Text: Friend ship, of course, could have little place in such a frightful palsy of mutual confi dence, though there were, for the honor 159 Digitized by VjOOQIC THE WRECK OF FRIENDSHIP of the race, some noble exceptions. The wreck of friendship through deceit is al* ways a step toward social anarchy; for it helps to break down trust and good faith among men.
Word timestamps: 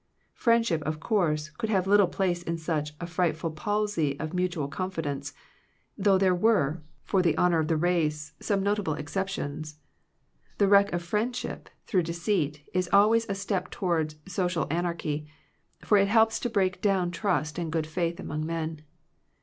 Friend 0.33 0.65
ship, 0.65 0.81
of 0.81 0.99
course, 0.99 1.51
could 1.59 1.69
have 1.69 1.85
little 1.85 2.07
place 2.07 2.41
in 2.41 2.57
such 2.57 2.95
a 2.99 3.05
frightful 3.05 3.51
palsy 3.51 4.19
of 4.19 4.33
mutual 4.33 4.67
confi 4.67 5.03
dence, 5.03 5.31
though 5.95 6.17
there 6.17 6.33
were, 6.33 6.81
for 7.03 7.21
the 7.21 7.37
honor 7.37 7.59
159 7.59 7.61
Digitized 7.61 7.93
by 7.93 8.01
VjOOQIC 8.03 8.15
THE 8.17 8.17
WRECK 8.17 8.21
OF 8.41 8.53
FRIENDSHIP 8.53 8.53
of 8.63 8.63
the 8.63 8.63
race, 8.63 8.63
some 8.63 8.63
noble 8.63 8.93
exceptions. 8.95 9.77
The 10.57 10.67
wreck 10.67 10.93
of 10.93 11.03
friendship 11.03 11.69
through 11.85 12.01
deceit 12.01 12.63
is 12.73 12.89
al* 12.91 13.11
ways 13.11 13.27
a 13.29 13.35
step 13.35 13.69
toward 13.69 14.15
social 14.27 14.65
anarchy; 14.71 15.27
for 15.83 15.99
it 15.99 16.07
helps 16.07 16.39
to 16.39 16.49
break 16.49 16.81
down 16.81 17.11
trust 17.11 17.59
and 17.59 17.71
good 17.71 17.85
faith 17.85 18.19
among 18.19 18.43
men. 18.43 18.81